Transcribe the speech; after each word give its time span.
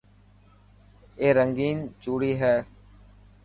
اي 1.19 1.27
رنگين 1.37 1.77
چوڙي 2.03 2.33
هي. 2.41 2.55